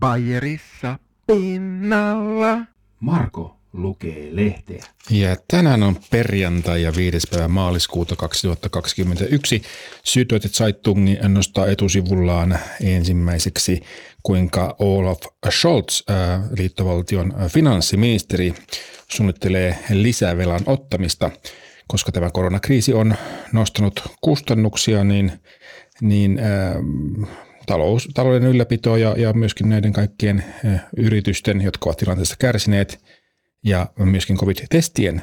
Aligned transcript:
Bayerissa 0.00 0.98
pinnalla. 1.26 2.58
Marko 3.00 3.56
lukee 3.72 4.28
lehteä. 4.36 4.84
Ja 5.10 5.36
tänään 5.48 5.82
on 5.82 5.96
perjantai 6.10 6.82
ja 6.82 6.92
5. 6.96 7.26
päivä 7.30 7.48
maaliskuuta 7.48 8.16
2021. 8.16 9.62
Süddeutsche 10.04 10.48
Zeitung 10.48 11.08
nostaa 11.28 11.66
etusivullaan 11.66 12.58
ensimmäiseksi, 12.80 13.80
kuinka 14.22 14.76
Olaf 14.78 15.20
Scholz, 15.50 16.02
äh, 16.10 16.40
liittovaltion 16.58 17.34
finanssiministeri, 17.48 18.54
suunnittelee 19.08 19.78
lisävelan 19.90 20.62
ottamista. 20.66 21.30
Koska 21.86 22.12
tämä 22.12 22.30
koronakriisi 22.30 22.94
on 22.94 23.14
nostanut 23.52 24.02
kustannuksia, 24.20 25.04
niin, 25.04 25.32
niin 26.00 26.38
äh, 26.38 26.74
talous, 27.66 28.08
talouden 28.14 28.44
ylläpito 28.44 28.96
ja, 28.96 29.14
ja 29.18 29.32
myöskin 29.32 29.68
näiden 29.68 29.92
kaikkien 29.92 30.44
äh, 30.64 30.84
yritysten, 30.96 31.60
jotka 31.60 31.88
ovat 31.88 31.98
tilanteessa 31.98 32.36
kärsineet, 32.38 33.04
ja 33.64 33.86
myöskin 33.98 34.36
covid-testien 34.36 35.22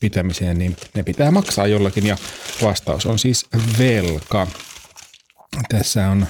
pitämiseen, 0.00 0.58
niin 0.58 0.76
ne 0.94 1.02
pitää 1.02 1.30
maksaa 1.30 1.66
jollakin 1.66 2.06
ja 2.06 2.16
vastaus 2.62 3.06
on 3.06 3.18
siis 3.18 3.46
velka. 3.78 4.46
Tässä 5.68 6.08
on 6.08 6.26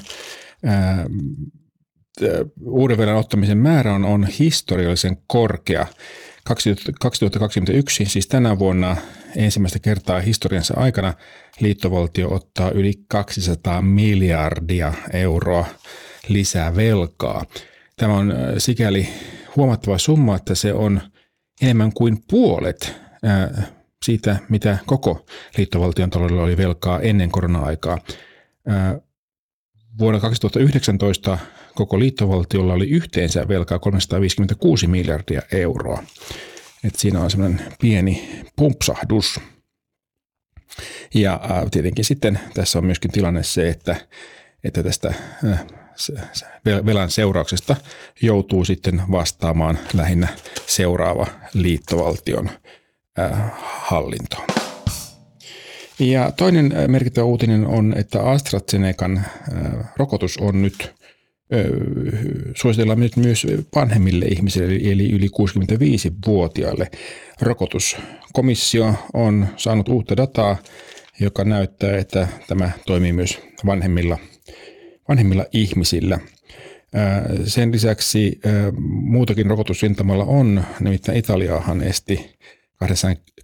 ää, 0.64 1.06
uuden 2.64 2.98
velan 2.98 3.16
ottamisen 3.16 3.58
määrä 3.58 3.94
on, 3.94 4.04
on 4.04 4.26
historiallisen 4.38 5.16
korkea. 5.26 5.86
2021, 6.44 8.04
siis 8.04 8.26
tänä 8.26 8.58
vuonna 8.58 8.96
ensimmäistä 9.36 9.78
kertaa 9.78 10.20
historiansa 10.20 10.74
aikana 10.76 11.14
liittovaltio 11.60 12.34
ottaa 12.34 12.70
yli 12.70 12.92
200 13.08 13.82
miljardia 13.82 14.92
euroa 15.12 15.66
lisää 16.28 16.76
velkaa. 16.76 17.44
Tämä 17.96 18.14
on 18.14 18.34
sikäli 18.58 19.08
huomattava 19.56 19.98
summa, 19.98 20.36
että 20.36 20.54
se 20.54 20.72
on 20.72 21.00
enemmän 21.62 21.92
kuin 21.92 22.24
puolet 22.30 22.94
siitä, 24.04 24.36
mitä 24.48 24.78
koko 24.86 25.26
liittovaltion 25.56 26.10
taloudella 26.10 26.42
oli 26.42 26.56
velkaa 26.56 27.00
ennen 27.00 27.30
korona-aikaa. 27.30 27.98
Vuonna 29.98 30.20
2019 30.20 31.38
koko 31.74 31.98
liittovaltiolla 31.98 32.72
oli 32.72 32.88
yhteensä 32.88 33.48
velkaa 33.48 33.78
356 33.78 34.86
miljardia 34.86 35.42
euroa. 35.52 36.02
Et 36.84 36.94
siinä 36.94 37.20
on 37.20 37.30
semmoinen 37.30 37.60
pieni 37.80 38.41
pumpsahdus. 38.62 39.40
Ja 41.14 41.40
tietenkin 41.70 42.04
sitten 42.04 42.40
tässä 42.54 42.78
on 42.78 42.84
myöskin 42.84 43.10
tilanne 43.10 43.42
se, 43.42 43.68
että, 43.68 43.96
että 44.64 44.82
tästä 44.82 45.14
velan 46.86 47.10
seurauksesta 47.10 47.76
joutuu 48.22 48.64
sitten 48.64 49.02
vastaamaan 49.10 49.78
lähinnä 49.94 50.28
seuraava 50.66 51.26
liittovaltion 51.54 52.50
hallinto. 53.62 54.36
Ja 55.98 56.32
toinen 56.32 56.74
merkittävä 56.86 57.24
uutinen 57.24 57.66
on, 57.66 57.94
että 57.96 58.22
AstraZenecan 58.22 59.26
rokotus 59.96 60.38
on 60.38 60.62
nyt 60.62 60.94
suositellaan 62.56 63.00
nyt 63.00 63.16
myös 63.16 63.46
vanhemmille 63.74 64.24
ihmisille, 64.24 64.74
eli 64.74 65.10
yli 65.10 65.26
65-vuotiaille. 65.26 66.90
Rokotuskomissio 67.40 68.94
on 69.14 69.48
saanut 69.56 69.88
uutta 69.88 70.16
dataa, 70.16 70.56
joka 71.20 71.44
näyttää, 71.44 71.96
että 71.96 72.28
tämä 72.48 72.70
toimii 72.86 73.12
myös 73.12 73.40
vanhemmilla 73.66 74.18
vanhemmilla 75.08 75.46
ihmisillä. 75.52 76.18
Sen 77.44 77.72
lisäksi 77.72 78.40
muutakin 78.82 79.46
rokotusrintamalla 79.46 80.24
on, 80.24 80.64
nimittäin 80.80 81.18
Italiahan 81.18 81.82
esti 81.82 82.38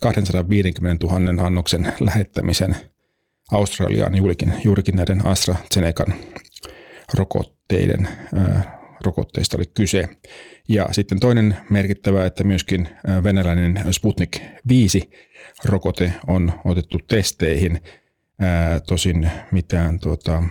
250 0.01 1.07
000 1.07 1.47
annoksen 1.47 1.93
lähettämisen 2.01 2.77
Australiaan 3.53 4.17
juurikin, 4.17 4.53
juurikin 4.65 4.97
näiden 4.97 5.27
AstraZenecan 5.27 6.15
rokotteiden 7.15 8.09
rokotteista 9.05 9.57
oli 9.57 9.67
kyse. 9.75 10.09
Ja 10.69 10.89
sitten 10.93 11.21
toinen 11.21 11.57
merkittävä, 11.71 12.27
että 12.27 12.45
myöskin 12.45 12.89
venäläinen 13.25 13.85
Sputnik 13.91 14.41
5 14.69 15.11
rokote 15.65 16.13
on 16.27 16.53
otettu 16.65 16.99
testeihin. 17.09 17.81
tosin 18.87 19.31
mitään 19.53 20.01
tuota, 20.01 20.43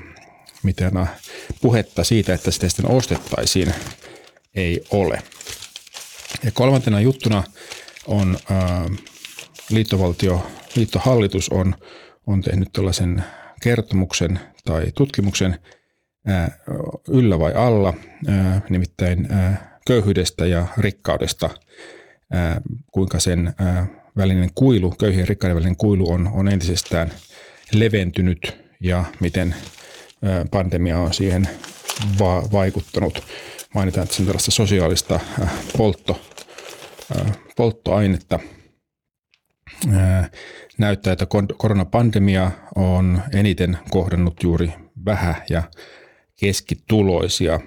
mitään 0.63 1.09
puhetta 1.61 2.03
siitä, 2.03 2.33
että 2.33 2.51
sitä 2.51 2.69
sitten 2.69 2.91
ostettaisiin, 2.91 3.73
ei 4.55 4.83
ole. 4.91 5.21
Ja 6.43 6.51
kolmantena 6.51 7.01
juttuna 7.01 7.43
on 8.07 8.37
liittovaltio, 9.69 10.47
liittohallitus 10.75 11.49
on, 11.49 11.75
on 12.27 12.41
tehnyt 12.41 12.69
tällaisen 12.73 13.23
kertomuksen 13.61 14.39
tai 14.65 14.91
tutkimuksen 14.95 15.59
yllä 17.09 17.39
vai 17.39 17.53
alla, 17.53 17.93
nimittäin 18.69 19.27
köyhyydestä 19.87 20.45
ja 20.45 20.67
rikkaudesta, 20.77 21.49
kuinka 22.91 23.19
sen 23.19 23.53
välinen 24.17 24.49
kuilu, 24.55 24.91
köyhien 24.99 25.19
ja 25.19 25.25
rikkaiden 25.25 25.55
välinen 25.55 25.77
kuilu 25.77 26.11
on, 26.11 26.29
on 26.33 26.47
entisestään 26.47 27.11
leventynyt 27.73 28.57
ja 28.79 29.03
miten 29.19 29.55
pandemia 30.51 30.99
on 30.99 31.13
siihen 31.13 31.47
va- 32.19 32.51
vaikuttanut. 32.51 33.23
Mainitaan, 33.73 34.03
että 34.03 34.15
se 34.15 34.21
on 34.21 34.25
tällaista 34.25 34.51
sosiaalista 34.51 35.19
poltto, 35.77 36.21
polttoainetta. 37.57 38.39
Näyttää, 40.77 41.13
että 41.13 41.27
koronapandemia 41.57 42.51
on 42.75 43.21
eniten 43.33 43.77
kohdannut 43.89 44.43
juuri 44.43 44.73
vähä- 45.05 45.45
ja 45.49 45.63
keskituloisia. 46.39 47.59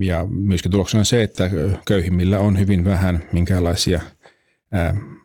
Ja 0.00 0.26
myöskin 0.30 0.70
tuloksena 0.70 1.00
on 1.00 1.06
se, 1.06 1.22
että 1.22 1.50
köyhimmillä 1.86 2.38
on 2.38 2.58
hyvin 2.58 2.84
vähän 2.84 3.24
minkäänlaisia 3.32 4.00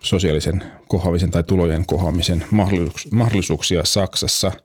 sosiaalisen 0.03 0.63
kohoamisen 0.87 1.31
tai 1.31 1.43
tulojen 1.43 1.85
kohoamisen 1.85 2.43
mahdollisuuksia 3.11 3.85
Saksassa– 3.85 4.51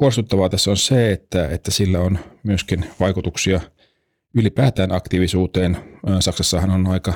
Huolestuttavaa 0.00 0.48
tässä 0.48 0.70
on 0.70 0.76
se, 0.76 1.12
että, 1.12 1.48
että 1.48 1.70
sillä 1.70 2.00
on 2.00 2.18
myöskin 2.42 2.86
vaikutuksia 3.00 3.60
ylipäätään 4.34 4.92
aktiivisuuteen. 4.92 5.76
Saksassahan 6.20 6.70
on 6.70 6.86
aika 6.86 7.12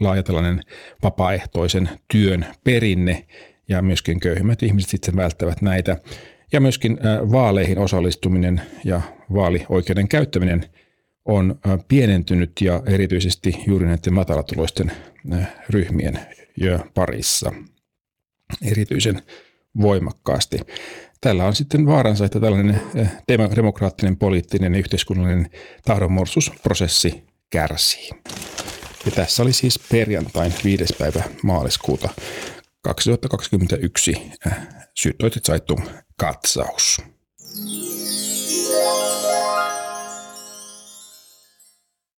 laaja 0.00 0.22
tällainen 0.22 0.60
vapaaehtoisen 1.02 1.88
työn 2.12 2.46
perinne 2.64 3.26
ja 3.68 3.82
myöskin 3.82 4.20
köyhimmät 4.20 4.62
ihmiset 4.62 4.90
sitten 4.90 5.16
välttävät 5.16 5.62
näitä. 5.62 5.96
Ja 6.52 6.60
myöskin 6.60 6.98
vaaleihin 7.32 7.78
osallistuminen 7.78 8.60
ja 8.84 9.00
vaalioikeuden 9.34 10.08
käyttäminen 10.08 10.64
on 11.24 11.58
pienentynyt 11.88 12.52
ja 12.60 12.82
erityisesti 12.86 13.54
juuri 13.66 13.86
näiden 13.86 14.14
matalatuloisten 14.14 14.92
ryhmien 15.70 16.20
parissa 16.94 17.52
erityisen 18.62 19.22
voimakkaasti. 19.80 20.60
Tällä 21.20 21.44
on 21.44 21.54
sitten 21.54 21.86
vaaransa, 21.86 22.24
että 22.24 22.40
tällainen 22.40 22.80
demokraattinen, 23.56 24.16
poliittinen 24.16 24.72
ja 24.74 24.78
yhteiskunnallinen 24.78 25.50
tahdonmuodostusprosessi 25.84 27.22
kärsii. 27.50 28.10
Ja 29.04 29.10
tässä 29.14 29.42
oli 29.42 29.52
siis 29.52 29.80
perjantain 29.92 30.52
5. 30.64 30.84
päivä 30.98 31.22
maaliskuuta 31.42 32.08
2021 32.82 34.32
Süddeutsche 35.00 35.40
Zeitung 35.40 35.80
katsaus. 36.16 37.00